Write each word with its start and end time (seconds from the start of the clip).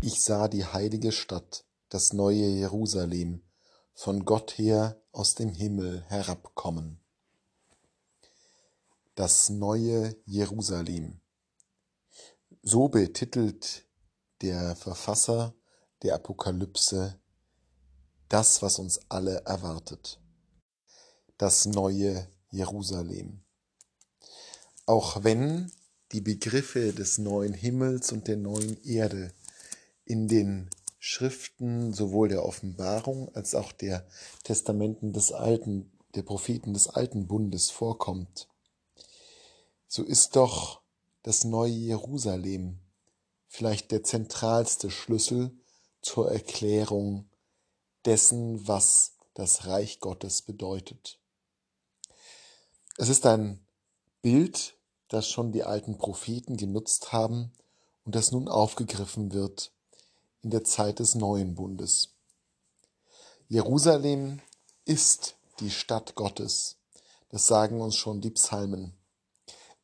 Ich 0.00 0.22
sah 0.22 0.46
die 0.46 0.64
heilige 0.64 1.10
Stadt, 1.10 1.64
das 1.88 2.12
neue 2.12 2.46
Jerusalem, 2.46 3.42
von 3.94 4.24
Gott 4.24 4.56
her 4.56 5.02
aus 5.10 5.34
dem 5.34 5.48
Himmel 5.48 6.04
herabkommen. 6.08 7.00
Das 9.16 9.50
neue 9.50 10.14
Jerusalem. 10.24 11.20
So 12.62 12.88
betitelt 12.88 13.86
der 14.40 14.76
Verfasser 14.76 15.54
der 16.02 16.14
Apokalypse 16.14 17.18
das, 18.28 18.62
was 18.62 18.78
uns 18.78 19.00
alle 19.08 19.42
erwartet. 19.46 20.20
Das 21.38 21.66
neue 21.66 22.30
Jerusalem. 22.50 23.42
Auch 24.86 25.24
wenn 25.24 25.72
die 26.12 26.20
Begriffe 26.20 26.92
des 26.92 27.18
neuen 27.18 27.52
Himmels 27.52 28.12
und 28.12 28.28
der 28.28 28.36
neuen 28.36 28.80
Erde 28.84 29.34
in 30.08 30.26
den 30.26 30.70
Schriften 30.98 31.92
sowohl 31.92 32.28
der 32.28 32.44
Offenbarung 32.44 33.34
als 33.34 33.54
auch 33.54 33.72
der 33.72 34.06
Testamenten 34.42 35.12
des 35.12 35.32
Alten, 35.32 35.92
der 36.14 36.22
Propheten 36.22 36.72
des 36.72 36.88
Alten 36.88 37.28
Bundes 37.28 37.70
vorkommt, 37.70 38.48
so 39.86 40.02
ist 40.02 40.34
doch 40.36 40.80
das 41.22 41.44
neue 41.44 41.72
Jerusalem 41.72 42.80
vielleicht 43.48 43.90
der 43.90 44.02
zentralste 44.02 44.90
Schlüssel 44.90 45.50
zur 46.00 46.30
Erklärung 46.30 47.28
dessen, 48.04 48.66
was 48.66 49.16
das 49.34 49.66
Reich 49.66 50.00
Gottes 50.00 50.42
bedeutet. 50.42 51.18
Es 52.96 53.08
ist 53.08 53.26
ein 53.26 53.64
Bild, 54.22 54.76
das 55.08 55.28
schon 55.28 55.52
die 55.52 55.64
alten 55.64 55.98
Propheten 55.98 56.56
genutzt 56.56 57.12
haben 57.12 57.52
und 58.04 58.14
das 58.14 58.32
nun 58.32 58.48
aufgegriffen 58.48 59.32
wird 59.32 59.72
in 60.42 60.50
der 60.50 60.64
Zeit 60.64 60.98
des 60.98 61.14
neuen 61.14 61.54
Bundes. 61.54 62.14
Jerusalem 63.48 64.40
ist 64.84 65.36
die 65.60 65.70
Stadt 65.70 66.14
Gottes. 66.14 66.76
Das 67.30 67.46
sagen 67.46 67.80
uns 67.80 67.96
schon 67.96 68.20
die 68.20 68.30
Psalmen. 68.30 68.96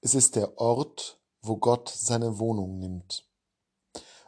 Es 0.00 0.14
ist 0.14 0.36
der 0.36 0.58
Ort, 0.58 1.18
wo 1.42 1.56
Gott 1.56 1.88
seine 1.88 2.38
Wohnung 2.38 2.78
nimmt. 2.78 3.26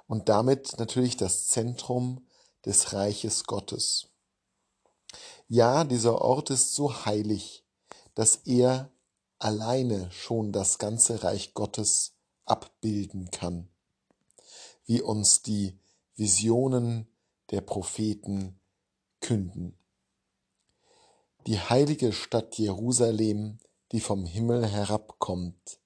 Und 0.06 0.28
damit 0.28 0.78
natürlich 0.78 1.16
das 1.16 1.46
Zentrum 1.46 2.26
des 2.64 2.92
Reiches 2.92 3.44
Gottes. 3.44 4.08
Ja, 5.48 5.84
dieser 5.84 6.20
Ort 6.20 6.50
ist 6.50 6.74
so 6.74 7.04
heilig, 7.04 7.64
dass 8.14 8.36
er 8.44 8.90
alleine 9.38 10.10
schon 10.10 10.52
das 10.52 10.78
ganze 10.78 11.22
Reich 11.22 11.54
Gottes 11.54 12.14
abbilden 12.44 13.30
kann, 13.30 13.68
wie 14.86 15.02
uns 15.02 15.42
die 15.42 15.78
Visionen 16.16 17.06
der 17.50 17.60
Propheten 17.60 18.58
künden. 19.20 19.78
Die 21.46 21.60
heilige 21.60 22.12
Stadt 22.12 22.56
Jerusalem, 22.58 23.58
die 23.92 24.00
vom 24.00 24.24
Himmel 24.24 24.66
herabkommt, 24.66 25.78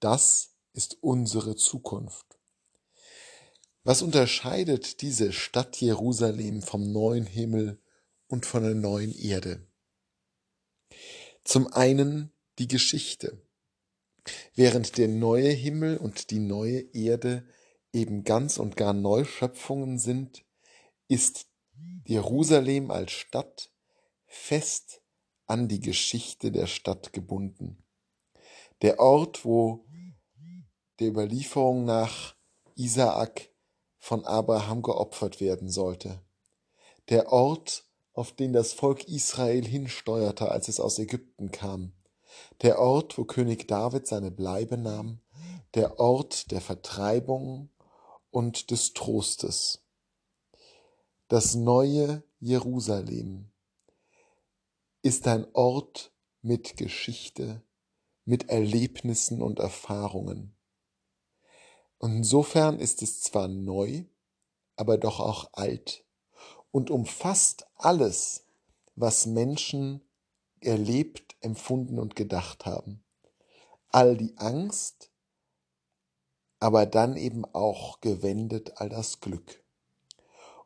das 0.00 0.54
ist 0.72 0.96
unsere 1.02 1.56
Zukunft. 1.56 2.38
Was 3.84 4.00
unterscheidet 4.00 5.02
diese 5.02 5.32
Stadt 5.32 5.76
Jerusalem 5.80 6.62
vom 6.62 6.92
neuen 6.92 7.26
Himmel 7.26 7.82
und 8.28 8.46
von 8.46 8.62
der 8.62 8.74
neuen 8.74 9.12
Erde? 9.12 9.66
Zum 11.42 11.66
einen 11.66 12.32
die 12.58 12.68
Geschichte. 12.68 13.42
Während 14.54 14.98
der 14.98 15.08
neue 15.08 15.50
Himmel 15.50 15.96
und 15.98 16.30
die 16.30 16.38
neue 16.38 16.80
Erde 16.94 17.44
eben 17.92 18.24
ganz 18.24 18.58
und 18.58 18.76
gar 18.76 18.92
Neuschöpfungen 18.92 19.98
sind, 19.98 20.44
ist 21.08 21.46
Jerusalem 22.04 22.90
als 22.90 23.12
Stadt 23.12 23.70
fest 24.26 25.02
an 25.46 25.68
die 25.68 25.80
Geschichte 25.80 26.50
der 26.50 26.66
Stadt 26.66 27.12
gebunden. 27.12 27.84
Der 28.80 28.98
Ort, 28.98 29.44
wo 29.44 29.84
der 30.98 31.08
Überlieferung 31.08 31.84
nach 31.84 32.34
Isaak 32.74 33.50
von 33.98 34.24
Abraham 34.24 34.82
geopfert 34.82 35.40
werden 35.40 35.68
sollte. 35.68 36.20
Der 37.08 37.30
Ort, 37.32 37.84
auf 38.14 38.32
den 38.32 38.52
das 38.52 38.72
Volk 38.72 39.08
Israel 39.08 39.64
hinsteuerte, 39.64 40.50
als 40.50 40.68
es 40.68 40.80
aus 40.80 40.98
Ägypten 40.98 41.50
kam. 41.50 41.92
Der 42.62 42.78
Ort, 42.78 43.18
wo 43.18 43.24
König 43.24 43.68
David 43.68 44.06
seine 44.06 44.30
Bleibe 44.30 44.78
nahm. 44.78 45.20
Der 45.74 45.98
Ort 46.00 46.50
der 46.50 46.60
Vertreibung 46.60 47.70
und 48.32 48.72
des 48.72 48.94
Trostes. 48.94 49.84
Das 51.28 51.54
neue 51.54 52.24
Jerusalem 52.40 53.52
ist 55.02 55.28
ein 55.28 55.46
Ort 55.52 56.12
mit 56.40 56.76
Geschichte, 56.76 57.62
mit 58.24 58.48
Erlebnissen 58.48 59.40
und 59.40 59.60
Erfahrungen. 59.60 60.56
Und 61.98 62.16
insofern 62.16 62.80
ist 62.80 63.02
es 63.02 63.20
zwar 63.20 63.46
neu, 63.46 64.04
aber 64.74 64.98
doch 64.98 65.20
auch 65.20 65.50
alt 65.52 66.04
und 66.72 66.90
umfasst 66.90 67.66
alles, 67.76 68.46
was 68.96 69.26
Menschen 69.26 70.00
erlebt, 70.60 71.36
empfunden 71.40 71.98
und 71.98 72.16
gedacht 72.16 72.66
haben. 72.66 73.04
All 73.88 74.16
die 74.16 74.36
Angst, 74.38 75.11
aber 76.62 76.86
dann 76.86 77.16
eben 77.16 77.44
auch 77.44 78.00
gewendet 78.00 78.74
all 78.76 78.88
das 78.88 79.18
Glück. 79.18 79.64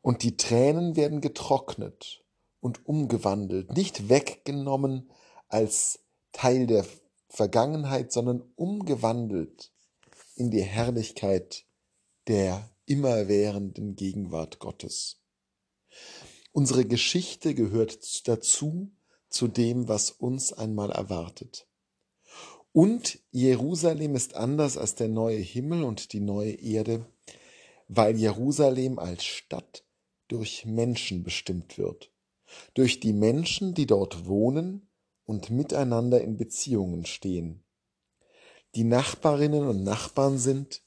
Und 0.02 0.22
die 0.22 0.36
Tränen 0.36 0.94
werden 0.94 1.22
getrocknet 1.22 2.22
und 2.60 2.86
umgewandelt, 2.86 3.74
nicht 3.74 4.10
weggenommen 4.10 5.10
als 5.48 6.00
Teil 6.32 6.66
der 6.66 6.84
Vergangenheit, 7.30 8.12
sondern 8.12 8.42
umgewandelt 8.56 9.72
in 10.34 10.50
die 10.50 10.62
Herrlichkeit 10.62 11.64
der 12.28 12.68
immerwährenden 12.84 13.96
Gegenwart 13.96 14.58
Gottes. 14.58 15.22
Unsere 16.52 16.84
Geschichte 16.84 17.54
gehört 17.54 18.28
dazu, 18.28 18.92
zu 19.30 19.48
dem, 19.48 19.88
was 19.88 20.10
uns 20.10 20.52
einmal 20.52 20.90
erwartet. 20.90 21.66
Und 22.76 23.20
Jerusalem 23.30 24.14
ist 24.16 24.34
anders 24.34 24.76
als 24.76 24.94
der 24.96 25.08
neue 25.08 25.38
Himmel 25.38 25.82
und 25.82 26.12
die 26.12 26.20
neue 26.20 26.52
Erde, 26.52 27.06
weil 27.88 28.18
Jerusalem 28.18 28.98
als 28.98 29.24
Stadt 29.24 29.82
durch 30.28 30.66
Menschen 30.66 31.22
bestimmt 31.22 31.78
wird. 31.78 32.12
Durch 32.74 33.00
die 33.00 33.14
Menschen, 33.14 33.72
die 33.72 33.86
dort 33.86 34.26
wohnen 34.26 34.90
und 35.24 35.48
miteinander 35.48 36.20
in 36.20 36.36
Beziehungen 36.36 37.06
stehen. 37.06 37.64
Die 38.74 38.84
Nachbarinnen 38.84 39.66
und 39.66 39.82
Nachbarn 39.82 40.36
sind, 40.36 40.82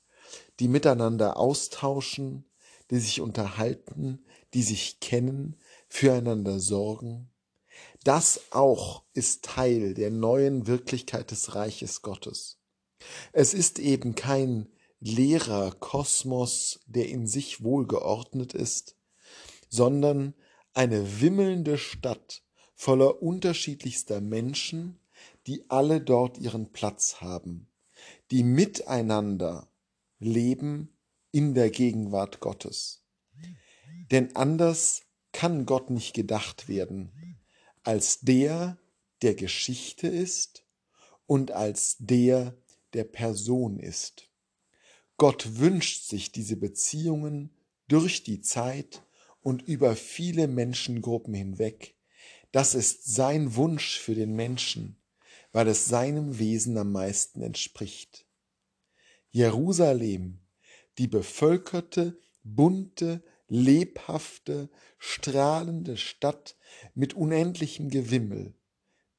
die 0.59 0.67
miteinander 0.67 1.37
austauschen, 1.37 2.45
die 2.91 2.99
sich 2.99 3.19
unterhalten, 3.19 4.23
die 4.53 4.61
sich 4.61 4.99
kennen, 4.99 5.55
füreinander 5.87 6.59
sorgen, 6.59 7.31
das 8.03 8.41
auch 8.51 9.03
ist 9.13 9.43
Teil 9.43 9.93
der 9.93 10.09
neuen 10.09 10.67
Wirklichkeit 10.67 11.31
des 11.31 11.55
Reiches 11.55 12.01
Gottes. 12.01 12.59
Es 13.33 13.53
ist 13.53 13.79
eben 13.79 14.15
kein 14.15 14.69
leerer 14.99 15.71
Kosmos, 15.71 16.79
der 16.85 17.09
in 17.09 17.27
sich 17.27 17.63
wohlgeordnet 17.63 18.53
ist, 18.53 18.95
sondern 19.69 20.33
eine 20.73 21.21
wimmelnde 21.21 21.77
Stadt 21.77 22.43
voller 22.73 23.21
unterschiedlichster 23.21 24.21
Menschen, 24.21 24.99
die 25.47 25.69
alle 25.69 26.01
dort 26.01 26.37
ihren 26.37 26.71
Platz 26.71 27.21
haben, 27.21 27.69
die 28.31 28.43
miteinander 28.43 29.69
leben 30.19 30.97
in 31.31 31.53
der 31.53 31.69
Gegenwart 31.69 32.39
Gottes. 32.39 33.03
Denn 34.11 34.35
anders 34.35 35.03
kann 35.31 35.65
Gott 35.65 35.89
nicht 35.89 36.13
gedacht 36.13 36.67
werden, 36.67 37.38
als 37.83 38.21
der, 38.21 38.77
der 39.21 39.35
Geschichte 39.35 40.07
ist 40.07 40.65
und 41.25 41.51
als 41.51 41.97
der, 41.99 42.57
der 42.93 43.03
Person 43.03 43.79
ist. 43.79 44.29
Gott 45.17 45.59
wünscht 45.59 46.05
sich 46.07 46.31
diese 46.31 46.55
Beziehungen 46.55 47.49
durch 47.87 48.23
die 48.23 48.41
Zeit 48.41 49.03
und 49.41 49.61
über 49.61 49.95
viele 49.95 50.47
Menschengruppen 50.47 51.33
hinweg. 51.33 51.95
Das 52.51 52.73
ist 52.73 53.13
sein 53.13 53.55
Wunsch 53.55 53.99
für 53.99 54.15
den 54.15 54.35
Menschen, 54.35 54.97
weil 55.51 55.67
es 55.67 55.85
seinem 55.85 56.39
Wesen 56.39 56.77
am 56.77 56.91
meisten 56.91 57.41
entspricht. 57.41 58.25
Jerusalem, 59.31 60.39
die 60.97 61.07
bevölkerte, 61.07 62.17
bunte, 62.43 63.23
lebhafte, 63.49 64.69
strahlende 64.97 65.97
Stadt 65.97 66.55
mit 66.93 67.13
unendlichem 67.13 67.89
Gewimmel. 67.89 68.53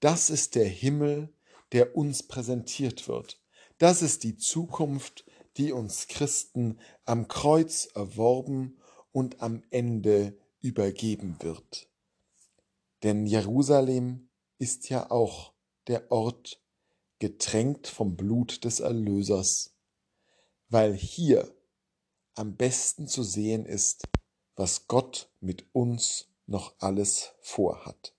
Das 0.00 0.30
ist 0.30 0.54
der 0.54 0.66
Himmel, 0.66 1.32
der 1.72 1.96
uns 1.96 2.22
präsentiert 2.22 3.06
wird. 3.08 3.40
Das 3.78 4.02
ist 4.02 4.24
die 4.24 4.36
Zukunft, 4.36 5.24
die 5.56 5.72
uns 5.72 6.06
Christen 6.06 6.78
am 7.04 7.28
Kreuz 7.28 7.88
erworben 7.94 8.78
und 9.12 9.42
am 9.42 9.62
Ende 9.70 10.38
übergeben 10.60 11.36
wird. 11.40 11.88
Denn 13.02 13.26
Jerusalem 13.26 14.28
ist 14.58 14.88
ja 14.88 15.10
auch 15.10 15.52
der 15.86 16.10
Ort, 16.12 16.60
getränkt 17.18 17.86
vom 17.86 18.16
Blut 18.16 18.64
des 18.64 18.80
Erlösers, 18.80 19.74
weil 20.68 20.94
hier 20.94 21.54
am 22.34 22.56
besten 22.56 23.06
zu 23.06 23.22
sehen 23.22 23.66
ist, 23.66 24.04
was 24.60 24.88
Gott 24.88 25.30
mit 25.40 25.64
uns 25.72 26.26
noch 26.46 26.74
alles 26.80 27.32
vorhat. 27.40 28.12